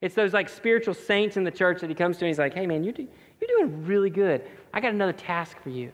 [0.00, 2.54] It's those like spiritual saints in the church that he comes to and he's like,
[2.54, 3.08] hey, man, you're, do-
[3.40, 4.42] you're doing really good.
[4.72, 5.92] I got another task for you.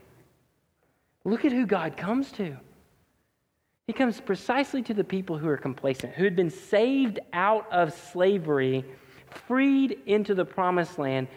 [1.24, 2.56] Look at who God comes to.
[3.86, 7.92] He comes precisely to the people who are complacent, who had been saved out of
[7.92, 8.84] slavery
[9.36, 11.28] freed into the promised land,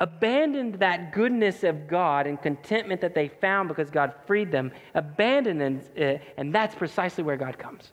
[0.00, 5.84] abandoned that goodness of God and contentment that they found because God freed them, abandoned
[5.94, 7.92] it, and that's precisely where God comes.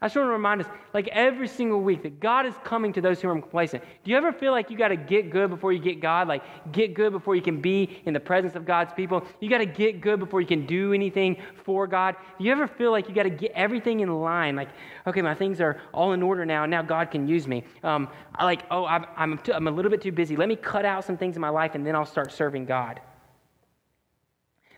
[0.00, 3.00] I just want to remind us, like every single week, that God is coming to
[3.00, 3.82] those who are complacent.
[4.04, 6.28] Do you ever feel like you got to get good before you get God?
[6.28, 9.26] Like, get good before you can be in the presence of God's people?
[9.40, 12.14] You got to get good before you can do anything for God?
[12.38, 14.54] Do you ever feel like you got to get everything in line?
[14.54, 14.68] Like,
[15.06, 17.64] okay, my things are all in order now, now God can use me.
[17.82, 20.36] Um, I like, oh, I'm, I'm, too, I'm a little bit too busy.
[20.36, 23.00] Let me cut out some things in my life, and then I'll start serving God.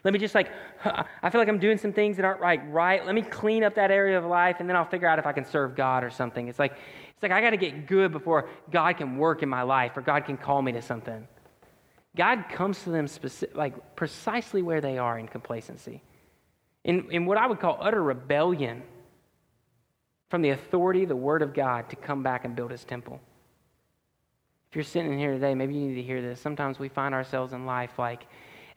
[0.05, 0.51] Let me just like,
[0.85, 2.61] I feel like I'm doing some things that aren't right.
[2.71, 3.05] Right.
[3.05, 5.33] Let me clean up that area of life, and then I'll figure out if I
[5.33, 6.49] can serve God or something.
[6.49, 9.63] It's like, it's like I got to get good before God can work in my
[9.63, 11.27] life or God can call me to something.
[12.17, 16.03] God comes to them specific, like precisely where they are in complacency,
[16.83, 18.83] in, in what I would call utter rebellion
[20.29, 23.21] from the authority, the Word of God, to come back and build His temple.
[24.71, 26.41] If you're sitting here today, maybe you need to hear this.
[26.41, 28.27] Sometimes we find ourselves in life like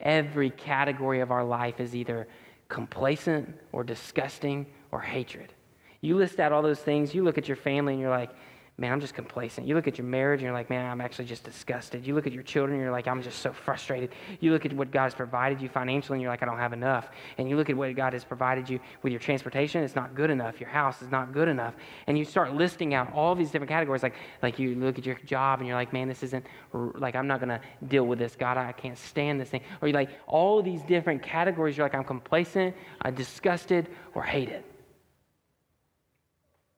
[0.03, 2.27] every category of our life is either
[2.69, 5.53] complacent or disgusting or hatred.
[6.01, 8.31] You list out all those things, you look at your family and you're like,
[8.77, 9.67] man, I'm just complacent.
[9.67, 12.07] You look at your marriage and you're like, man, I'm actually just disgusted.
[12.07, 14.09] You look at your children and you're like, I'm just so frustrated.
[14.39, 16.73] You look at what God has provided you financially and you're like, I don't have
[16.73, 17.09] enough.
[17.38, 20.31] And you look at what God has provided you with your transportation, it's not good
[20.31, 20.59] enough.
[20.59, 21.75] Your house is not good enough.
[22.07, 24.01] And you start listing out all these different categories.
[24.01, 27.27] Like, like you look at your job and you're like, man, this isn't, like, I'm
[27.27, 28.36] not going to deal with this.
[28.36, 29.62] God, I can't stand this thing.
[29.83, 31.77] Or you like all these different categories.
[31.77, 34.63] You're like, I'm complacent, I'm disgusted, or hated.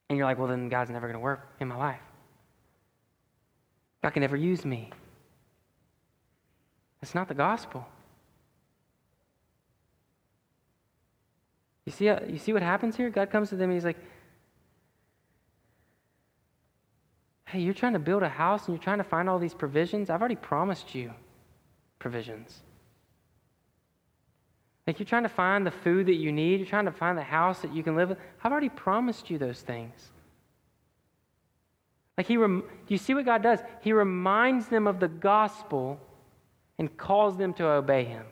[0.09, 2.01] And you're like, well, then God's never going to work in my life.
[4.03, 4.91] God can never use me.
[7.01, 7.85] That's not the gospel.
[11.85, 13.09] You see, uh, you see what happens here?
[13.09, 13.97] God comes to them and he's like,
[17.47, 20.09] hey, you're trying to build a house and you're trying to find all these provisions.
[20.09, 21.13] I've already promised you
[21.99, 22.61] provisions.
[24.87, 27.23] Like you're trying to find the food that you need, you're trying to find the
[27.23, 28.17] house that you can live in.
[28.43, 30.11] I've already promised you those things.
[32.17, 33.59] Like he, rem- you see what God does?
[33.81, 35.99] He reminds them of the gospel
[36.77, 38.25] and calls them to obey him.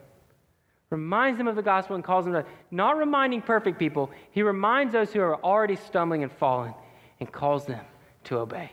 [0.89, 4.93] Reminds them of the gospel and calls them to, not reminding perfect people, he reminds
[4.93, 6.75] those who are already stumbling and falling
[7.19, 7.83] and calls them
[8.25, 8.71] to obey.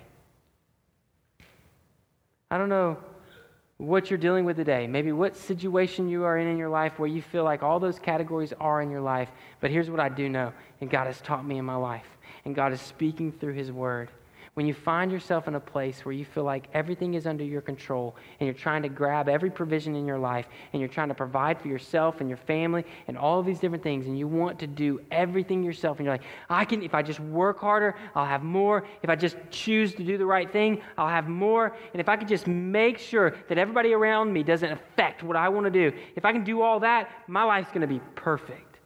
[2.51, 2.99] I don't know
[3.81, 7.09] what you're dealing with today, maybe what situation you are in in your life where
[7.09, 9.31] you feel like all those categories are in your life.
[9.61, 12.07] But here's what I do know, and God has taught me in my life,
[12.45, 14.11] and God is speaking through His Word
[14.55, 17.61] when you find yourself in a place where you feel like everything is under your
[17.61, 21.15] control and you're trying to grab every provision in your life and you're trying to
[21.15, 24.59] provide for yourself and your family and all of these different things and you want
[24.59, 28.27] to do everything yourself and you're like, I can, if I just work harder, I'll
[28.27, 28.85] have more.
[29.03, 31.77] If I just choose to do the right thing, I'll have more.
[31.93, 35.49] And if I could just make sure that everybody around me doesn't affect what I
[35.49, 38.79] want to do, if I can do all that, my life's going to be perfect.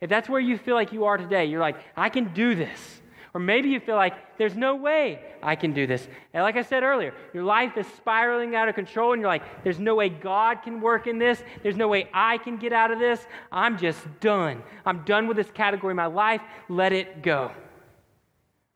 [0.00, 3.00] If that's where you feel like you are today, you're like, I can do this.
[3.38, 6.08] Or maybe you feel like there's no way I can do this.
[6.34, 9.62] And like I said earlier, your life is spiraling out of control, and you're like,
[9.62, 11.40] there's no way God can work in this.
[11.62, 13.24] There's no way I can get out of this.
[13.52, 14.60] I'm just done.
[14.84, 16.40] I'm done with this category of my life.
[16.68, 17.52] Let it go.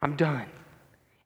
[0.00, 0.46] I'm done.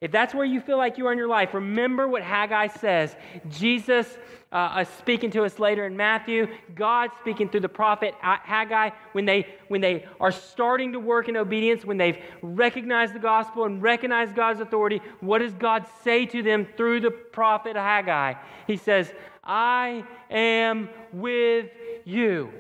[0.01, 3.17] If that's where you feel like you are in your life, remember what Haggai says.
[3.49, 4.07] Jesus
[4.53, 9.25] uh, uh, speaking to us later in Matthew, God speaking through the prophet Haggai when
[9.25, 13.83] they, when they are starting to work in obedience, when they've recognized the gospel and
[13.83, 18.35] recognized God's authority, what does God say to them through the prophet Haggai?
[18.67, 21.71] He says, I am with
[22.05, 22.51] you.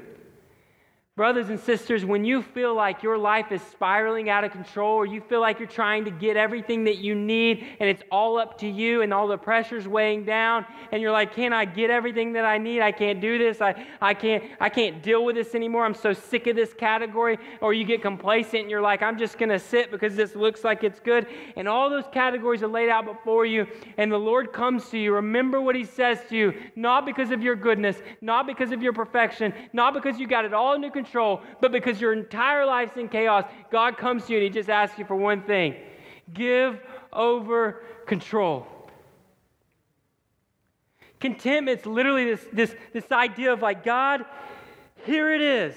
[1.16, 5.07] Brothers and sisters, when you feel like your life is spiraling out of control or
[5.07, 8.59] you feel like you're trying to get everything that you need and it's all up
[8.59, 12.35] to you and all the pressure's weighing down and you're like, can I get everything
[12.35, 12.83] that I need?
[12.83, 13.62] I can't do this.
[13.62, 15.87] I, I, can't, I can't deal with this anymore.
[15.87, 17.38] I'm so sick of this category.
[17.62, 20.64] Or you get complacent and you're like, I'm just going to sit because this looks
[20.64, 21.29] like it's good.
[21.57, 25.14] And all those categories are laid out before you and the Lord comes to you.
[25.14, 28.92] Remember what he says to you, not because of your goodness, not because of your
[28.92, 32.97] perfection, not because you got it all under control control, but because your entire life's
[32.97, 35.75] in chaos, God comes to you and He just asks you for one thing
[36.35, 36.81] give
[37.12, 38.66] over control.
[41.21, 44.25] Contentment's literally this, this, this idea of like, God,
[45.05, 45.75] here it is.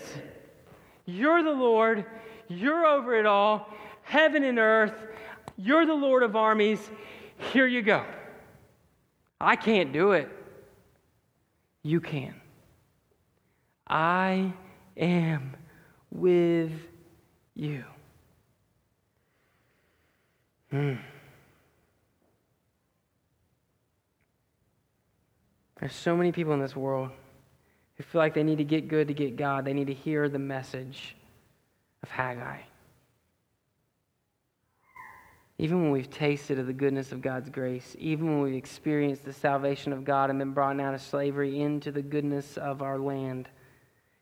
[1.06, 2.06] You're the Lord,
[2.48, 4.94] you're over it all, heaven and earth,
[5.56, 6.80] you're the Lord of armies.
[7.54, 8.04] Here you go.
[9.40, 10.30] I can't do it.
[11.84, 12.36] You can.
[13.88, 14.54] I
[15.00, 15.56] am
[16.12, 16.72] with
[17.56, 17.84] you.
[20.70, 20.96] Hmm.
[25.80, 27.10] There's so many people in this world
[27.96, 29.66] who feel like they need to get good to get God.
[29.66, 31.16] They need to hear the message
[32.04, 32.60] of Haggai.
[35.60, 39.34] even when we've tasted of the goodness of God's grace, even when we've experienced the
[39.34, 43.50] salvation of God and been brought out of slavery into the goodness of our land,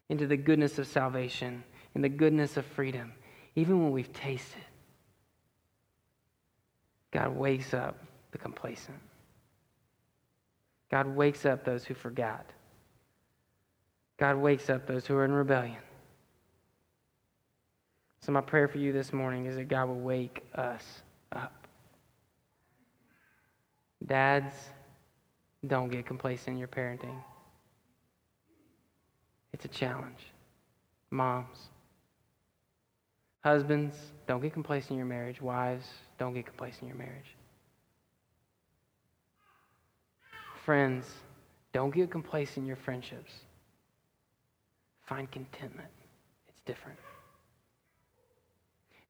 [0.10, 1.64] into the goodness of salvation,
[1.95, 3.14] in the goodness of freedom,
[3.55, 4.64] even when we've tasted,
[7.12, 7.97] God wakes up
[8.32, 8.99] the complacent.
[10.89, 12.45] God wakes up those who forgot.
[14.18, 15.78] God wakes up those who are in rebellion.
[18.22, 20.84] So, my prayer for you this morning is that God will wake us
[21.32, 21.68] up.
[24.05, 24.53] Dads,
[25.66, 27.16] don't get complacent in your parenting.
[29.54, 30.32] It's a challenge.
[31.10, 31.58] Moms,
[33.41, 33.95] husbands,
[34.28, 35.41] don't get complacent in your marriage.
[35.41, 35.88] Wives,
[36.18, 37.36] don't get complacent in your marriage.
[40.66, 41.06] Friends,
[41.72, 43.32] don't get complacent in your friendships.
[45.06, 45.88] Find contentment.
[46.50, 47.00] It's different.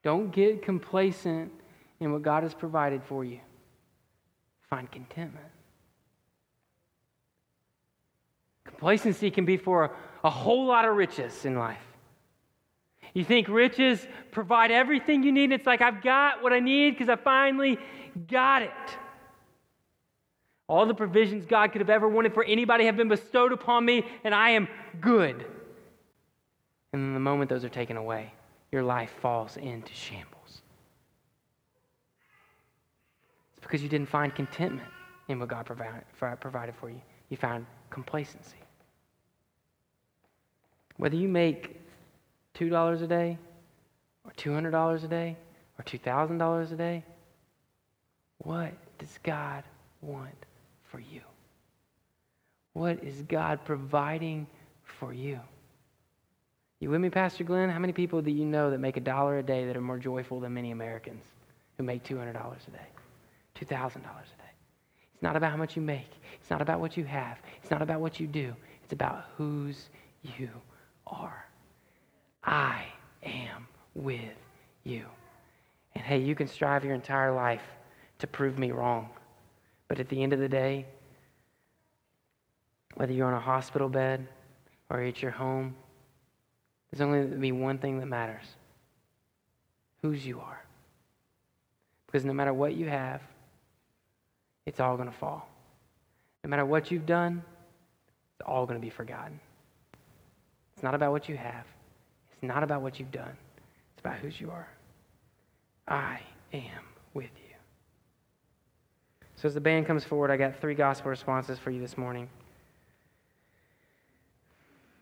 [0.03, 1.51] Don't get complacent
[1.99, 3.39] in what God has provided for you.
[4.69, 5.47] Find contentment.
[8.77, 9.91] Complacency can be for a,
[10.23, 11.81] a whole lot of riches in life.
[13.13, 15.51] You think riches provide everything you need.
[15.51, 17.79] It's like, I've got what I need because I finally
[18.27, 18.71] got it.
[20.67, 24.05] All the provisions God could have ever wanted for anybody have been bestowed upon me,
[24.23, 24.67] and I am
[25.01, 25.45] good.
[26.93, 28.31] And then the moment those are taken away,
[28.71, 30.61] your life falls into shambles.
[33.57, 34.89] It's because you didn't find contentment
[35.29, 37.01] in what God provided for you.
[37.29, 38.57] You found complacency.
[40.97, 41.79] Whether you make
[42.55, 43.37] $2 a day,
[44.25, 45.37] or $200 a day,
[45.77, 47.03] or $2,000 a day,
[48.39, 49.63] what does God
[50.01, 50.45] want
[50.83, 51.21] for you?
[52.73, 54.47] What is God providing
[54.83, 55.39] for you?
[56.79, 57.69] You with me, Pastor Glenn?
[57.69, 59.97] How many people do you know that make a dollar a day that are more
[59.97, 61.23] joyful than many Americans
[61.77, 62.77] who make $200 a day?
[63.55, 64.51] $2,000 a day.
[65.13, 66.11] It's not about how much you make.
[66.39, 67.39] It's not about what you have.
[67.61, 68.53] It's not about what you do.
[68.83, 69.89] It's about whose
[70.37, 70.49] you
[71.07, 71.45] are.
[72.43, 72.85] I
[73.23, 74.21] am with
[74.83, 75.05] you.
[75.95, 77.63] And hey, you can strive your entire life
[78.19, 79.09] to prove me wrong.
[79.87, 80.85] But at the end of the day,
[82.95, 84.27] whether you're on a hospital bed
[84.89, 85.75] or at your home,
[86.91, 88.45] there's only going to be one thing that matters
[90.01, 90.63] whose you are.
[92.05, 93.21] Because no matter what you have,
[94.65, 95.49] it's all going to fall.
[96.43, 97.43] No matter what you've done,
[98.33, 99.39] it's all going to be forgotten.
[100.77, 101.65] It's not about what you have,
[102.31, 103.35] it's not about what you've done,
[103.93, 104.67] it's about whose you are.
[105.87, 106.19] I
[106.53, 106.83] am
[107.15, 107.55] with you.
[109.37, 112.29] So, as the band comes forward, I got three gospel responses for you this morning.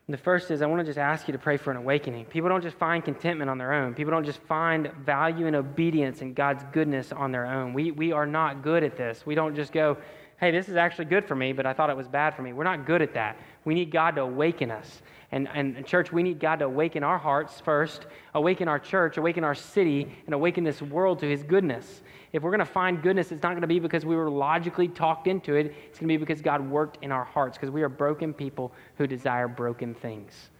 [0.08, 2.24] The first is I want to just ask you to pray for an awakening.
[2.24, 3.92] People don't just find contentment on their own.
[3.92, 7.74] People don't just find value and obedience and God's goodness on their own.
[7.74, 9.26] We, we are not good at this.
[9.26, 9.98] We don't just go,
[10.38, 12.52] hey, this is actually good for me, but I thought it was bad for me.
[12.52, 13.38] We're not good at that.
[13.64, 15.02] We need God to awaken us.
[15.32, 19.42] And, and, church, we need God to awaken our hearts first, awaken our church, awaken
[19.42, 22.02] our city, and awaken this world to his goodness.
[22.32, 24.86] If we're going to find goodness, it's not going to be because we were logically
[24.86, 25.74] talked into it.
[25.88, 28.72] It's going to be because God worked in our hearts, because we are broken people
[28.98, 30.50] who desire broken things.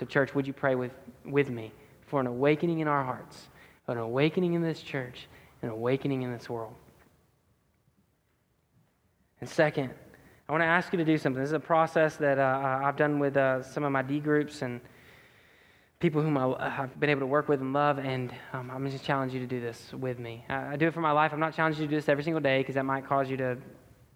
[0.00, 0.92] So, church, would you pray with,
[1.24, 1.72] with me
[2.06, 3.48] for an awakening in our hearts,
[3.88, 5.28] an awakening in this church,
[5.62, 6.74] an awakening in this world?
[9.40, 9.90] And second,
[10.48, 11.40] I want to ask you to do something.
[11.40, 14.62] This is a process that uh, I've done with uh, some of my D groups
[14.62, 14.80] and
[16.00, 19.04] people whom I have been able to work with and love, and um, I'm just
[19.04, 20.44] challenge you to do this with me.
[20.50, 21.32] I, I do it for my life.
[21.32, 23.38] I'm not challenging you to do this every single day because that might cause you
[23.38, 23.52] to,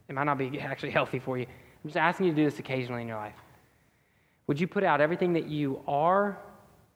[0.08, 1.46] it might not be actually healthy for you.
[1.46, 3.36] I'm just asking you to do this occasionally in your life.
[4.48, 6.38] Would you put out everything that you are,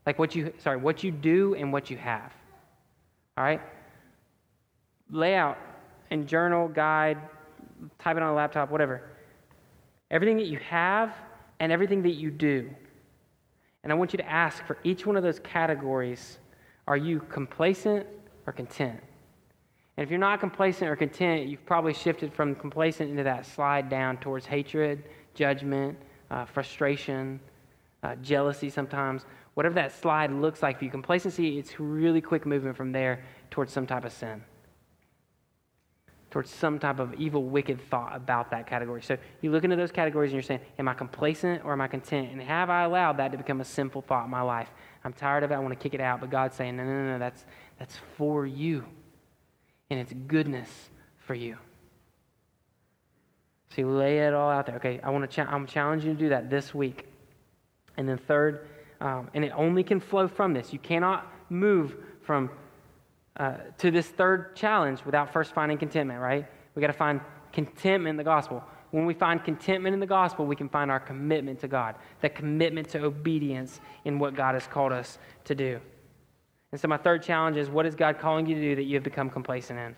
[0.05, 2.33] like what you, sorry, what you do and what you have?
[3.39, 3.63] All right?
[5.11, 5.57] Lay out
[6.11, 7.19] and journal, guide,
[7.99, 9.03] type it on a laptop, whatever
[10.11, 11.15] everything that you have,
[11.59, 12.69] and everything that you do.
[13.83, 16.39] And I want you to ask for each one of those categories
[16.89, 18.07] are you complacent
[18.47, 19.01] or content?
[19.97, 23.89] And if you're not complacent or content, you've probably shifted from complacent into that slide
[23.89, 25.05] down towards hatred,
[25.35, 25.97] judgment,
[26.31, 27.39] uh, frustration,
[28.03, 29.25] uh, jealousy sometimes.
[29.55, 33.73] Whatever that slide looks like for you, complacency, it's really quick movement from there towards
[33.73, 34.43] some type of sin
[36.33, 39.03] towards some type of evil, wicked thought about that category.
[39.03, 41.89] So you look into those categories and you're saying, Am I complacent or am I
[41.89, 42.33] content?
[42.33, 44.71] And have I allowed that to become a sinful thought in my life?
[45.05, 45.55] I'm tired of it.
[45.55, 46.21] I want to kick it out.
[46.21, 47.19] But God's saying, No, no, no, no.
[47.19, 47.45] That's,
[47.79, 48.85] that's for you.
[49.91, 50.71] And it's goodness
[51.19, 51.59] for you.
[53.69, 54.77] So you lay it all out there.
[54.77, 57.09] Okay, I want to cha- I'm challenging you to do that this week.
[57.99, 58.69] And then third,
[59.03, 60.73] um, and it only can flow from this.
[60.73, 62.51] You cannot move from
[63.37, 66.47] uh, to this third challenge without first finding contentment, right?
[66.75, 67.21] We got to find
[67.53, 68.63] contentment in the gospel.
[68.91, 72.35] When we find contentment in the gospel, we can find our commitment to God, that
[72.35, 75.81] commitment to obedience in what God has called us to do.
[76.73, 78.95] And so, my third challenge is what is God calling you to do that you
[78.97, 79.97] have become complacent in?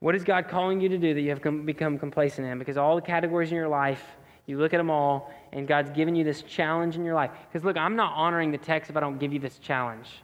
[0.00, 2.58] What is God calling you to do that you have become complacent in?
[2.58, 4.04] Because all the categories in your life,
[4.46, 7.30] you look at them all, and God's given you this challenge in your life.
[7.48, 10.22] Because look, I'm not honoring the text if I don't give you this challenge.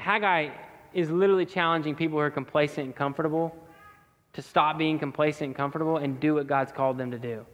[0.00, 0.50] Haggai
[0.92, 3.54] is literally challenging people who are complacent and comfortable
[4.32, 7.44] to stop being complacent and comfortable and do what God's called them to do.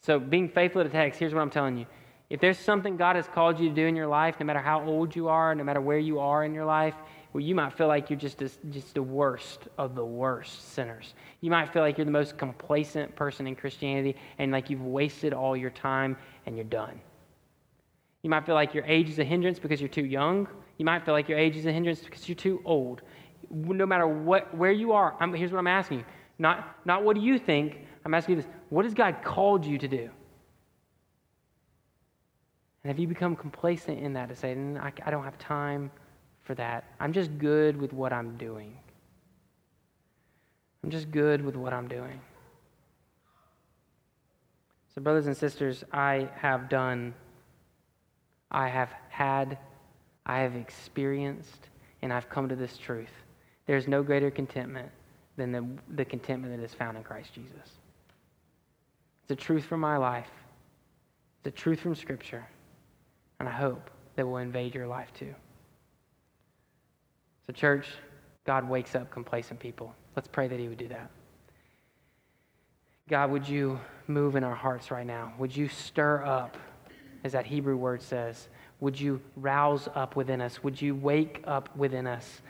[0.00, 1.86] So, being faithful to text, here's what I'm telling you.
[2.30, 4.84] If there's something God has called you to do in your life, no matter how
[4.84, 6.94] old you are, no matter where you are in your life,
[7.32, 11.14] well, you might feel like you're just, a, just the worst of the worst sinners.
[11.40, 15.32] You might feel like you're the most complacent person in Christianity and like you've wasted
[15.32, 16.16] all your time
[16.46, 17.00] and you're done.
[18.22, 20.48] You might feel like your age is a hindrance because you're too young.
[20.78, 23.02] You might feel like your age is a hindrance because you're too old.
[23.50, 26.04] No matter what, where you are, I'm, here's what I'm asking you.
[26.38, 28.50] Not, not what do you think, I'm asking you this.
[28.70, 30.08] What has God called you to do?
[32.84, 35.90] And have you become complacent in that to say, I, I don't have time
[36.44, 36.84] for that?
[37.00, 38.76] I'm just good with what I'm doing.
[40.84, 42.20] I'm just good with what I'm doing.
[44.94, 47.14] So, brothers and sisters, I have done,
[48.50, 49.58] I have had
[50.28, 51.70] I have experienced
[52.02, 53.10] and I've come to this truth.
[53.66, 54.90] There's no greater contentment
[55.36, 57.72] than the, the contentment that is found in Christ Jesus.
[59.22, 60.30] It's a truth from my life,
[61.38, 62.46] it's a truth from Scripture,
[63.40, 65.34] and I hope that will invade your life too.
[67.46, 67.86] So, church,
[68.44, 69.94] God wakes up complacent people.
[70.16, 71.10] Let's pray that He would do that.
[73.08, 75.32] God, would you move in our hearts right now?
[75.38, 76.58] Would you stir up,
[77.24, 78.48] as that Hebrew word says,
[78.80, 80.62] would you rouse up within us?
[80.62, 82.42] Would you wake up within us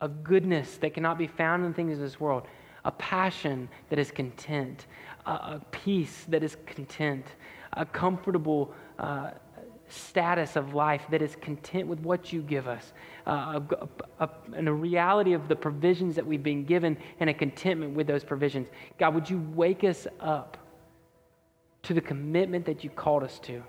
[0.00, 2.46] a goodness that cannot be found in things of this world,
[2.84, 4.86] a passion that is content,
[5.24, 7.24] a, a peace that is content,
[7.72, 9.30] a comfortable uh,
[9.88, 12.92] status of life that is content with what you give us,
[13.26, 13.88] uh, a,
[14.24, 18.06] a, and a reality of the provisions that we've been given, and a contentment with
[18.06, 18.68] those provisions.
[18.98, 20.58] God, would you wake us up
[21.82, 23.62] to the commitment that you called us to?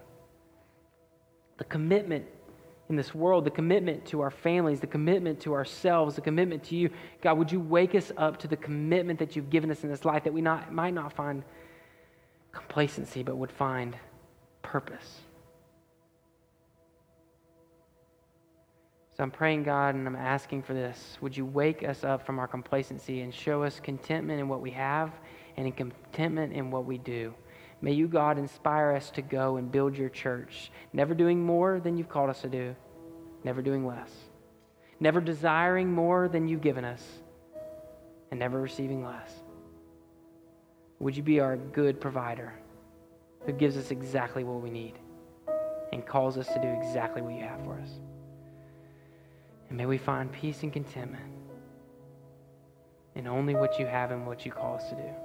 [1.58, 2.26] The commitment
[2.90, 6.76] in this world, the commitment to our families, the commitment to ourselves, the commitment to
[6.76, 6.90] you.
[7.22, 10.06] God, would you wake us up to the commitment that you've given us in this
[10.06, 11.44] life that we not, might not find
[12.52, 13.98] complacency, but would find
[14.62, 15.22] purpose?
[19.18, 21.18] So I'm praying, God, and I'm asking for this.
[21.22, 24.72] Would you wake us up from our complacency and show us contentment in what we
[24.72, 25.12] have
[25.56, 27.34] and in contentment in what we do?
[27.82, 31.98] May you, God, inspire us to go and build your church, never doing more than
[31.98, 32.76] you've called us to do,
[33.44, 34.12] never doing less,
[35.00, 37.04] never desiring more than you've given us,
[38.32, 39.32] and never receiving less.
[41.00, 42.54] Would you be our good provider
[43.46, 44.94] who gives us exactly what we need
[45.92, 47.90] and calls us to do exactly what you have for us?
[49.70, 51.24] And may we find peace and contentment
[53.16, 55.25] in only what you have and what you call us to do.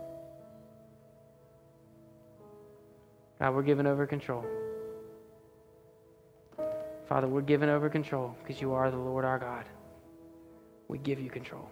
[3.41, 4.45] God, we're giving over control.
[7.09, 9.64] Father, we're giving over control because you are the Lord our God.
[10.88, 11.68] We give you control.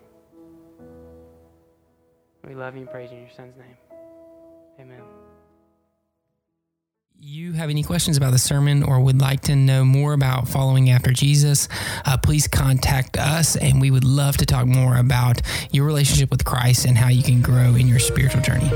[2.46, 3.76] We love you and praise you in your son's name.
[4.80, 5.02] Amen.
[7.20, 10.88] You have any questions about the sermon or would like to know more about following
[10.88, 11.68] after Jesus,
[12.06, 15.42] uh, please contact us and we would love to talk more about
[15.72, 18.70] your relationship with Christ and how you can grow in your spiritual journey.